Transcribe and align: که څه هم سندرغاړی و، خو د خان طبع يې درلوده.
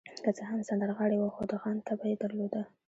که 0.23 0.31
څه 0.37 0.43
هم 0.49 0.59
سندرغاړی 0.69 1.17
و، 1.19 1.33
خو 1.35 1.43
د 1.51 1.53
خان 1.61 1.77
طبع 1.87 2.05
يې 2.11 2.15
درلوده. 2.23 2.61